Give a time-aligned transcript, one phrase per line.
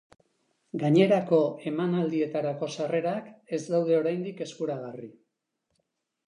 [0.83, 1.41] Gainerako
[1.71, 5.13] emanaldietarako sarrerak ez daud eoraindik eskuragarri.